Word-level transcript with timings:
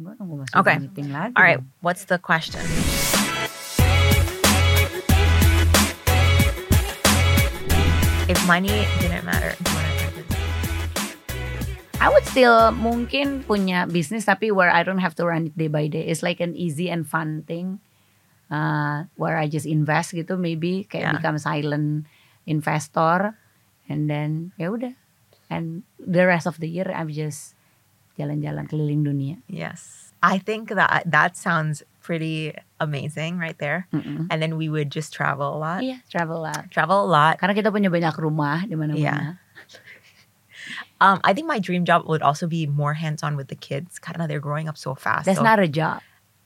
Gue 0.00 0.12
nunggu 0.16 0.34
masuk 0.42 0.54
Okay. 0.56 0.76
meeting 0.80 1.08
lagi. 1.12 1.34
All 1.36 1.44
right, 1.44 1.60
dong. 1.60 1.68
what's 1.84 2.04
the 2.08 2.16
question? 2.18 2.62
If 8.30 8.38
money 8.46 8.72
didn't 9.02 9.24
matter? 9.26 9.52
I 12.00 12.08
would 12.10 12.24
still 12.26 12.72
mungkin 12.74 13.44
punya 13.46 13.86
bisnis 13.86 14.26
tapi 14.26 14.50
where 14.50 14.70
I 14.72 14.82
don't 14.82 14.98
have 14.98 15.14
to 15.20 15.24
run 15.26 15.52
it 15.52 15.54
day 15.54 15.68
by 15.70 15.86
day. 15.86 16.02
It's 16.08 16.22
like 16.22 16.40
an 16.40 16.56
easy 16.56 16.90
and 16.90 17.06
fun 17.06 17.44
thing. 17.46 17.78
Uh, 18.50 19.06
where 19.16 19.38
I 19.38 19.48
just 19.48 19.64
invest 19.64 20.12
gitu 20.12 20.36
maybe 20.36 20.84
kayak 20.84 21.02
Yeah. 21.08 21.14
become 21.16 21.38
silent 21.40 22.04
investor 22.44 23.32
and 23.88 24.10
then 24.10 24.52
ya 24.60 24.68
udah. 24.74 24.92
And 25.48 25.84
the 25.96 26.24
rest 26.26 26.44
of 26.48 26.58
the 26.58 26.68
year 26.68 26.88
I'm 26.90 27.08
just 27.12 27.54
jalan-jalan 28.18 28.68
keliling 28.68 29.04
dunia. 29.04 29.38
Yes. 29.48 30.12
I 30.22 30.38
think 30.38 30.70
that 30.70 31.02
that 31.10 31.36
sounds 31.36 31.82
pretty 32.02 32.54
amazing 32.78 33.38
right 33.38 33.58
there. 33.58 33.86
Mm-mm. 33.92 34.26
And 34.30 34.38
then 34.42 34.56
we 34.56 34.68
would 34.68 34.90
just 34.90 35.12
travel 35.12 35.50
a 35.54 35.58
lot. 35.58 35.82
Yeah, 35.82 35.98
travel 36.10 36.38
a 36.38 36.42
lot. 36.46 36.70
Travel 36.70 37.02
a 37.04 37.08
lot. 37.10 37.38
Karena 37.42 37.54
kita 37.58 37.74
punya 37.74 37.90
banyak 37.90 38.14
rumah 38.22 38.62
di 38.66 38.74
mana-mana. 38.78 38.98
Yeah. 39.02 39.34
Um, 41.02 41.18
I 41.24 41.34
think 41.34 41.46
my 41.50 41.58
dream 41.58 41.84
job 41.84 42.06
would 42.06 42.22
also 42.22 42.46
be 42.46 42.66
more 42.70 42.94
hands-on 42.94 43.34
with 43.36 43.48
the 43.48 43.58
kids. 43.58 43.98
Karena 43.98 44.28
they're 44.28 44.38
growing 44.42 44.68
up 44.70 44.78
so 44.78 44.94
fast. 44.94 45.26
That's 45.26 45.38
So- 45.42 45.44
not 45.46 45.58
a 45.58 45.66
job. 45.66 46.00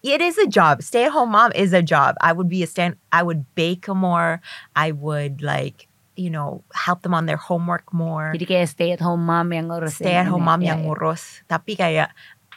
it 0.06 0.22
is 0.22 0.38
a 0.38 0.46
job. 0.46 0.80
Stay 0.86 1.04
at 1.04 1.10
home 1.12 1.34
mom 1.34 1.50
is 1.52 1.72
a 1.74 1.82
job. 1.82 2.14
I 2.22 2.32
would 2.32 2.48
be 2.48 2.62
a 2.62 2.66
stand 2.70 2.94
I 3.10 3.26
would 3.26 3.42
bake 3.58 3.88
more. 3.90 4.40
I 4.78 4.92
would 4.94 5.42
like, 5.42 5.88
you 6.16 6.32
know, 6.32 6.64
help 6.74 7.02
them 7.04 7.14
on 7.14 7.26
their 7.28 7.36
homework 7.38 7.92
more. 7.92 8.32
Jadi 8.34 8.44
kayak 8.48 8.68
stay 8.72 8.90
at 8.92 9.00
home 9.00 9.24
mom 9.24 9.52
yang 9.52 9.68
ngurusin. 9.68 10.02
Stay 10.02 10.16
at 10.16 10.26
home 10.26 10.44
mom 10.44 10.60
Iya, 10.64 10.74
yang 10.74 10.80
iya. 10.82 10.86
ngurus. 10.88 11.44
Tapi 11.46 11.76
kayak 11.76 12.10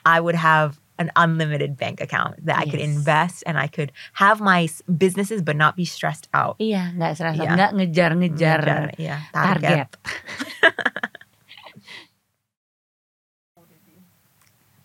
I 0.07 0.17
would 0.23 0.35
have 0.39 0.79
an 0.99 1.11
unlimited 1.15 1.79
bank 1.79 2.03
account 2.03 2.43
that 2.43 2.59
I 2.59 2.67
could 2.67 2.83
invest 2.83 3.43
and 3.47 3.55
I 3.55 3.71
could 3.71 3.95
have 4.19 4.43
my 4.43 4.67
businesses 4.91 5.39
but 5.39 5.55
not 5.55 5.79
be 5.79 5.87
stressed 5.87 6.27
out. 6.35 6.59
Iya, 6.59 6.91
nggak 6.95 7.11
serasa, 7.15 7.39
Iya. 7.39 7.51
nggak 7.55 7.71
ngejar-ngejar 7.79 8.61
yeah, 8.99 9.23
target. 9.31 9.95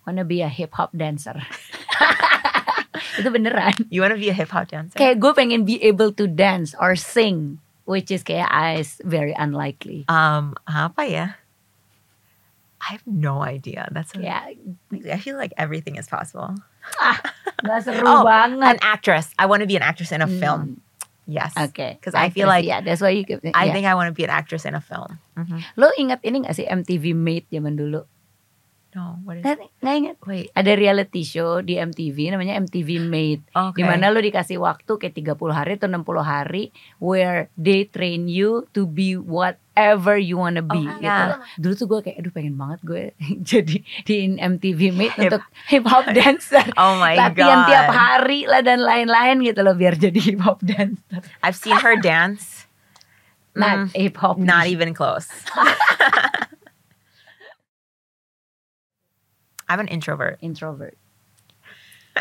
Wanna 0.07 0.25
be 0.25 0.43
a 0.45 0.49
hip 0.53 0.77
hop 0.77 0.93
dancer. 0.93 1.35
Itu 3.19 3.31
beneran. 3.31 3.75
You 3.91 4.03
want 4.03 4.13
to 4.15 4.21
be 4.21 4.29
a 4.29 4.37
hip 4.37 4.51
hop 4.51 4.69
dancer? 4.69 4.99
Kayak 4.99 5.23
gue 5.23 5.33
pengen 5.35 5.63
be 5.65 5.79
able 5.83 6.11
to 6.19 6.27
dance 6.27 6.75
or 6.79 6.99
sing, 6.99 7.63
which 7.85 8.11
is 8.11 8.23
kayak 8.23 8.49
is 8.81 9.01
very 9.05 9.33
unlikely. 9.37 10.05
Um, 10.09 10.55
apa 10.69 11.03
ya? 11.09 11.27
I 12.85 13.01
have 13.01 13.07
no 13.09 13.41
idea. 13.41 13.89
That's 13.97 14.13
a, 14.13 14.21
Kayak 14.21 14.61
I 15.09 15.17
feel 15.17 15.41
like 15.41 15.57
everything 15.57 15.97
is 15.97 16.05
possible. 16.05 16.53
nggak 17.65 17.81
seru 17.89 18.05
Oh, 18.05 18.21
banget. 18.29 18.77
An 18.77 18.79
actress. 18.85 19.33
I 19.41 19.49
want 19.49 19.65
to 19.65 19.69
be 19.69 19.77
an 19.77 19.85
actress 19.85 20.13
in 20.13 20.21
a 20.21 20.29
Hmm. 20.29 20.37
film. 20.37 20.63
Yes. 21.25 21.57
Okay. 21.57 21.97
Because 21.97 22.13
I 22.13 22.29
feel 22.29 22.45
like 22.45 22.69
yeah, 22.69 22.85
that's 22.85 23.01
why 23.01 23.17
you. 23.17 23.25
I 23.57 23.65
yeah. 23.65 23.73
think 23.73 23.89
I 23.89 23.97
want 23.97 24.13
to 24.13 24.17
be 24.17 24.29
an 24.29 24.33
actress 24.33 24.69
in 24.69 24.77
a 24.77 24.85
film. 24.85 25.17
Mhm. 25.33 25.65
Lo 25.81 25.89
ingat 25.97 26.21
ini 26.21 26.45
gak 26.45 26.53
sih 26.53 26.69
MTV 26.69 27.17
Made 27.17 27.49
zaman 27.49 27.81
dulu? 27.81 28.05
No, 28.95 29.19
what 29.23 29.37
is 29.37 29.43
Nggak, 29.43 29.59
nggak 29.83 29.95
ingat. 29.99 30.17
Wait. 30.23 30.47
Ada 30.55 30.73
reality 30.73 31.23
show 31.23 31.59
di 31.59 31.75
MTV 31.75 32.31
namanya 32.31 32.55
MTV 32.57 33.03
Made. 33.03 33.43
Okay. 33.45 33.75
Di 33.75 33.83
mana 33.83 34.07
lo 34.09 34.19
dikasih 34.19 34.55
waktu 34.57 34.87
kayak 34.95 35.19
30 35.35 35.35
hari 35.51 35.73
atau 35.75 35.91
60 35.91 36.07
hari 36.23 36.71
where 36.97 37.51
they 37.55 37.85
train 37.85 38.31
you 38.31 38.71
to 38.71 38.87
be 38.87 39.15
whatever 39.15 40.15
you 40.15 40.39
wanna 40.39 40.63
be 40.63 40.79
Oh, 40.79 40.95
gitu. 40.95 41.03
yeah. 41.03 41.43
Dulu 41.59 41.75
tuh 41.75 41.87
gue 41.89 42.01
kayak 42.03 42.23
aduh 42.23 42.31
pengen 42.31 42.55
banget 42.55 42.81
gue 42.81 43.03
jadi 43.51 43.77
di 44.01 44.15
MTV 44.33 44.81
Made 44.91 45.11
Hip- 45.13 45.27
untuk 45.27 45.43
hip 45.67 45.85
hop 45.85 46.07
dancer. 46.09 46.63
Oh 46.79 46.95
my 46.95 47.19
Latihan 47.19 47.35
god. 47.35 47.67
tiap 47.67 47.89
hari 47.91 48.47
lah 48.47 48.63
dan 48.63 48.79
lain-lain 48.79 49.43
gitu 49.43 49.59
loh 49.61 49.75
biar 49.75 49.99
jadi 49.99 50.15
hip 50.17 50.39
hop 50.39 50.63
dancer. 50.63 51.19
I've 51.43 51.59
seen 51.59 51.75
her 51.75 51.99
dance. 51.99 52.71
Not 53.53 53.91
Mm, 53.91 54.07
hip 54.07 54.17
hop. 54.19 54.39
not 54.39 54.67
even 54.67 54.95
close. 54.95 55.27
I'm 59.69 59.81
an 59.81 59.89
introvert. 59.89 60.39
introvert. 60.41 60.97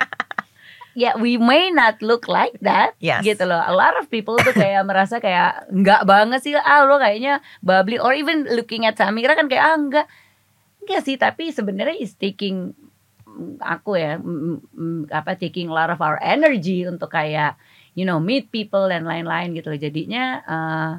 yeah, 0.96 1.18
we 1.18 1.38
may 1.38 1.70
not 1.70 2.02
look 2.02 2.28
like 2.28 2.58
that. 2.62 2.94
Yes. 3.02 3.26
Gitu 3.26 3.44
loh. 3.46 3.60
A 3.60 3.74
lot 3.74 3.98
of 4.00 4.10
people 4.10 4.38
tuh 4.40 4.54
kayak 4.54 4.86
merasa 4.90 5.18
kayak 5.18 5.70
enggak 5.70 6.06
banget 6.06 6.40
sih. 6.42 6.54
Ah, 6.56 6.86
lo 6.86 6.98
kayaknya 7.02 7.42
bubbly 7.62 7.98
or 8.00 8.14
even 8.14 8.48
looking 8.50 8.86
at 8.86 8.98
Samira 8.98 9.34
kan 9.38 9.50
kayak 9.50 9.64
ah 9.64 9.76
enggak. 9.78 10.08
Enggak 10.84 11.02
sih, 11.04 11.16
tapi 11.16 11.52
sebenarnya 11.54 11.98
is 11.98 12.16
taking 12.16 12.76
aku 13.64 13.98
ya 13.98 14.22
apa 15.10 15.34
taking 15.42 15.72
a 15.72 15.74
lot 15.74 15.90
of 15.90 15.98
our 16.06 16.22
energy 16.22 16.86
untuk 16.86 17.10
kayak 17.10 17.58
you 17.98 18.06
know 18.06 18.22
meet 18.22 18.54
people 18.54 18.86
dan 18.86 19.08
lain-lain 19.08 19.58
gitu 19.58 19.74
loh. 19.74 19.80
Jadinya 19.80 20.26
eh 20.46 20.92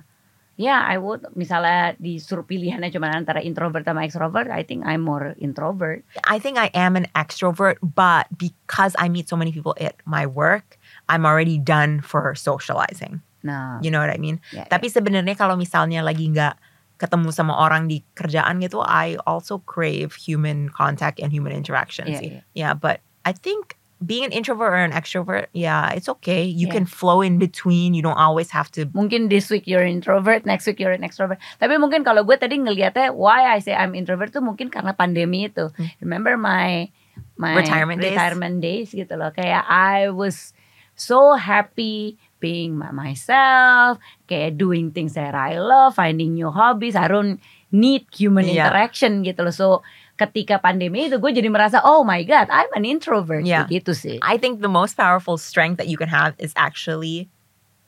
ya 0.56 0.86
I 0.86 0.96
would 0.98 1.26
misalnya 1.34 1.98
disuruh 1.98 2.46
pilihannya 2.46 2.90
cuma 2.90 3.10
antara 3.10 3.42
introvert 3.42 3.82
sama 3.84 4.06
extrovert, 4.06 4.48
I 4.50 4.62
think 4.62 4.86
I'm 4.86 5.02
more 5.02 5.34
introvert. 5.38 6.06
I 6.26 6.38
think 6.38 6.56
I 6.58 6.70
am 6.74 6.94
an 6.94 7.10
extrovert, 7.18 7.78
but 7.82 8.30
because 8.34 8.94
I 8.98 9.10
meet 9.10 9.26
so 9.26 9.34
many 9.36 9.50
people 9.50 9.74
at 9.82 9.98
my 10.06 10.24
work, 10.26 10.78
I'm 11.10 11.26
already 11.26 11.58
done 11.58 12.00
for 12.00 12.34
socializing. 12.38 13.20
Nah, 13.44 13.76
You 13.84 13.92
know 13.92 14.00
what 14.00 14.08
I 14.08 14.16
mean? 14.16 14.40
ya, 14.56 14.64
Tapi 14.72 14.88
sebenarnya 14.88 15.36
kalau 15.36 15.52
misalnya 15.60 16.00
lagi 16.00 16.32
nggak 16.32 16.56
ketemu 16.96 17.28
sama 17.34 17.52
orang 17.58 17.90
di 17.90 18.00
kerjaan 18.16 18.62
gitu, 18.64 18.80
I 18.80 19.20
also 19.28 19.60
crave 19.68 20.14
human 20.16 20.70
contact 20.72 21.20
and 21.20 21.28
human 21.34 21.52
interaction 21.52 22.08
Iya, 22.08 22.18
sih. 22.22 22.30
iya. 22.30 22.42
Yeah, 22.56 22.72
but 22.72 23.04
I 23.28 23.36
think 23.36 23.76
being 24.04 24.24
an 24.24 24.32
introvert 24.32 24.68
or 24.70 24.76
an 24.84 24.92
extrovert, 24.92 25.48
yeah, 25.56 25.88
it's 25.96 26.08
okay. 26.20 26.44
You 26.44 26.68
Yeah. 26.68 26.76
can 26.76 26.84
flow 26.84 27.24
in 27.24 27.40
between. 27.40 27.96
You 27.96 28.04
don't 28.04 28.20
always 28.20 28.52
have 28.52 28.68
to. 28.76 28.84
mungkin 28.92 29.32
this 29.32 29.48
week 29.48 29.64
you're 29.64 29.82
introvert, 29.82 30.44
next 30.44 30.68
week 30.68 30.76
you're 30.78 30.92
an 30.92 31.00
extrovert. 31.00 31.40
Tapi 31.56 31.80
mungkin 31.80 32.04
kalau 32.04 32.22
gue 32.22 32.36
tadi 32.36 32.60
ngelihatnya 32.60 33.16
why 33.16 33.48
I 33.48 33.64
say 33.64 33.72
I'm 33.72 33.96
introvert 33.96 34.30
tuh 34.30 34.44
mungkin 34.44 34.68
karena 34.68 34.92
pandemi 34.92 35.48
itu. 35.48 35.72
Remember 36.04 36.36
my 36.36 36.92
my 37.40 37.54
Hmm. 37.54 37.60
Retirement 37.64 37.98
days? 38.02 38.12
retirement 38.14 38.56
days 38.60 38.88
gitu 38.92 39.14
loh. 39.16 39.30
Kayak 39.32 39.64
I 39.66 40.10
was 40.12 40.52
so 40.94 41.34
happy 41.34 42.18
being 42.38 42.76
by 42.76 42.92
myself, 42.92 43.98
kayak 44.28 44.60
doing 44.60 44.92
things 44.92 45.16
that 45.16 45.32
I 45.34 45.56
love, 45.58 45.96
finding 45.96 46.36
new 46.36 46.50
hobbies. 46.52 46.94
I 46.94 47.08
don't 47.08 47.40
need 47.74 48.06
human 48.14 48.46
Yeah. 48.46 48.68
interaction 48.68 49.24
gitu 49.24 49.42
loh. 49.42 49.54
So 49.54 49.66
ketika 50.14 50.62
pandemi 50.62 51.10
itu 51.10 51.18
gue 51.18 51.32
jadi 51.34 51.50
merasa 51.50 51.82
oh 51.82 52.06
my 52.06 52.22
god, 52.22 52.46
I'm 52.50 52.70
an 52.78 52.86
introvert 52.86 53.42
Yeah. 53.46 53.66
Gitu 53.66 53.94
sih. 53.94 54.16
I 54.22 54.38
think 54.38 54.62
the 54.62 54.70
most 54.70 54.94
powerful 54.94 55.36
strength 55.36 55.78
that 55.82 55.90
you 55.90 55.98
can 55.98 56.08
have 56.10 56.38
is 56.38 56.54
actually 56.54 57.26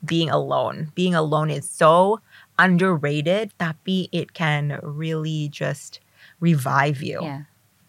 being 0.03 0.31
alone. 0.31 0.91
Being 0.99 1.15
alone 1.15 1.51
is 1.51 1.69
so 1.69 2.21
underrated, 2.59 3.55
tapi 3.59 4.11
it 4.11 4.35
can 4.35 4.81
really 4.83 5.49
just 5.51 6.03
revive 6.43 7.03
you. 7.03 7.23
Yeah. 7.23 7.43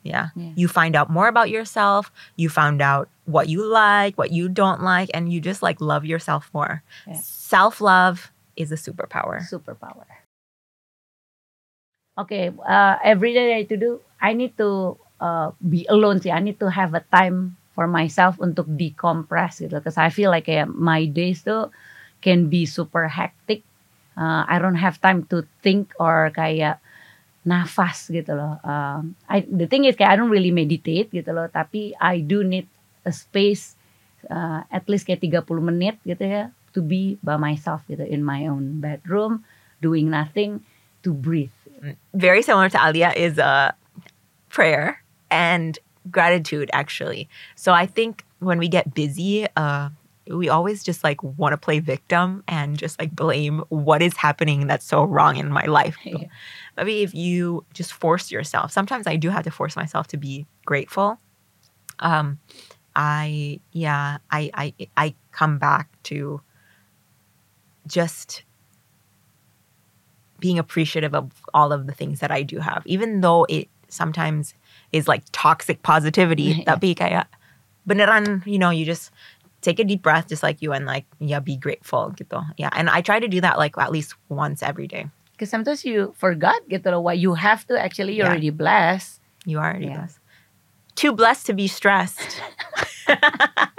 Yeah. 0.03 0.27
Yeah. 0.39 0.53
You 0.55 0.67
find 0.71 0.95
out 0.95 1.09
more 1.09 1.27
about 1.27 1.49
yourself. 1.49 2.13
You 2.39 2.47
found 2.47 2.79
out 2.79 3.09
what 3.25 3.49
you 3.49 3.65
like, 3.65 4.15
what 4.15 4.31
you 4.31 4.47
don't 4.47 4.79
like, 4.79 5.11
and 5.13 5.33
you 5.33 5.41
just 5.41 5.59
like 5.59 5.81
love 5.81 6.05
yourself 6.05 6.47
more. 6.53 6.83
Yeah. 7.05 7.19
Self 7.19 7.81
love 7.81 8.31
is 8.55 8.71
a 8.71 8.79
superpower. 8.79 9.43
superpower. 9.43 10.07
Okay, 12.17 12.49
uh, 12.65 12.97
every 13.03 13.33
day 13.33 13.57
I 13.57 13.63
to 13.69 13.77
do, 13.77 14.01
I 14.21 14.33
need 14.33 14.57
to 14.57 14.97
uh, 15.21 15.51
be 15.61 15.85
alone 15.89 16.21
sih. 16.21 16.33
I 16.33 16.41
need 16.41 16.59
to 16.61 16.69
have 16.69 16.93
a 16.93 17.03
time 17.13 17.57
for 17.77 17.85
myself 17.85 18.41
untuk 18.41 18.65
decompress 18.65 19.61
gitu. 19.61 19.77
Because 19.77 19.97
I 19.97 20.09
feel 20.09 20.33
like 20.33 20.49
kayak 20.49 20.69
my 20.73 21.05
days 21.05 21.45
tuh 21.45 21.69
can 22.25 22.49
be 22.49 22.65
super 22.65 23.05
hectic. 23.05 23.61
Uh, 24.17 24.41
I 24.49 24.57
don't 24.57 24.81
have 24.81 24.97
time 24.97 25.29
to 25.29 25.45
think 25.61 25.93
or 26.01 26.33
kayak 26.33 26.81
nafas 27.45 28.09
gitu 28.09 28.33
loh. 28.33 28.57
Um, 28.65 29.13
I, 29.29 29.45
the 29.45 29.69
thing 29.69 29.85
is 29.85 29.93
kayak 29.93 30.13
I 30.13 30.17
don't 30.17 30.33
really 30.33 30.51
meditate 30.51 31.13
gitu 31.13 31.29
loh. 31.31 31.45
Tapi 31.47 31.93
I 32.01 32.25
do 32.25 32.41
need 32.41 32.65
a 33.05 33.13
space 33.13 33.77
uh, 34.27 34.65
at 34.73 34.89
least 34.89 35.05
kayak 35.05 35.21
30 35.21 35.45
menit 35.61 35.95
gitu 36.03 36.25
ya 36.25 36.43
to 36.75 36.83
be 36.83 37.15
by 37.21 37.39
myself 37.39 37.81
gitu 37.87 38.03
in 38.03 38.21
my 38.21 38.45
own 38.49 38.81
bedroom 38.83 39.45
doing 39.79 40.09
nothing 40.09 40.65
to 41.05 41.13
breathe. 41.13 41.53
Very 42.13 42.41
similar 42.41 42.69
to 42.73 42.79
Alia 42.81 43.13
is 43.13 43.37
uh, 43.37 43.71
prayer 44.57 45.03
and 45.29 45.77
gratitude, 46.09 46.67
actually. 46.73 47.29
So 47.55 47.73
I 47.73 47.85
think 47.85 48.25
when 48.39 48.57
we 48.57 48.67
get 48.67 48.95
busy, 48.95 49.45
uh, 49.55 49.89
we 50.31 50.49
always 50.49 50.83
just 50.83 51.03
like 51.03 51.21
want 51.21 51.53
to 51.53 51.57
play 51.57 51.79
victim 51.79 52.43
and 52.47 52.75
just 52.75 52.99
like 52.99 53.15
blame 53.15 53.59
what 53.69 54.01
is 54.01 54.17
happening 54.17 54.65
that's 54.65 54.83
so 54.83 55.03
wrong 55.03 55.37
in 55.37 55.51
my 55.51 55.65
life. 55.65 55.95
Yeah. 56.05 56.25
Maybe 56.75 57.03
if 57.03 57.13
you 57.13 57.65
just 57.75 57.93
force 57.93 58.31
yourself, 58.31 58.71
sometimes 58.71 59.05
I 59.05 59.15
do 59.15 59.29
have 59.29 59.43
to 59.43 59.51
force 59.51 59.75
myself 59.75 60.07
to 60.07 60.17
be 60.17 60.47
grateful. 60.65 61.19
Um, 61.99 62.39
I 62.95 63.59
yeah, 63.73 64.17
I 64.31 64.49
I 64.55 64.73
I 64.95 65.13
come 65.31 65.59
back 65.59 65.87
to 66.09 66.41
just 67.85 68.43
being 70.39 70.57
appreciative 70.57 71.13
of 71.13 71.31
all 71.53 71.71
of 71.71 71.85
the 71.85 71.93
things 71.93 72.21
that 72.21 72.31
I 72.31 72.41
do 72.41 72.57
have, 72.59 72.81
even 72.87 73.21
though 73.21 73.45
it 73.49 73.67
sometimes 73.89 74.53
is 74.91 75.07
like 75.07 75.23
toxic 75.31 75.81
positivity. 75.83 76.63
Tapi 76.65 76.95
kayak 76.95 77.27
beneran, 77.87 78.45
you 78.45 78.59
know, 78.59 78.69
you 78.69 78.85
just 78.85 79.11
take 79.61 79.79
a 79.79 79.83
deep 79.83 80.01
breath, 80.01 80.27
just 80.29 80.43
like 80.43 80.61
you, 80.61 80.71
and 80.73 80.85
like 80.85 81.05
yeah, 81.19 81.39
be 81.39 81.57
grateful 81.57 82.13
gitu. 82.15 82.43
Yeah, 82.57 82.69
and 82.73 82.89
I 82.89 83.01
try 83.01 83.19
to 83.19 83.27
do 83.27 83.41
that 83.41 83.57
like 83.57 83.77
at 83.77 83.91
least 83.91 84.15
once 84.29 84.61
every 84.61 84.87
day. 84.87 85.07
Because 85.33 85.49
sometimes 85.49 85.85
you 85.85 86.13
forgot 86.17 86.57
gitu 86.69 86.89
loh 86.89 87.01
why 87.01 87.13
you 87.13 87.37
have 87.37 87.61
to 87.69 87.77
actually 87.77 88.17
you're 88.17 88.25
Yeah. 88.25 88.33
already 88.33 88.49
blessed. 88.53 89.21
You 89.45 89.59
are 89.61 89.69
already 89.69 89.93
Yeah. 89.93 90.01
blessed. 90.01 90.17
Too 90.97 91.13
blessed 91.13 91.45
to 91.47 91.53
be 91.53 91.69
stressed. 91.69 92.41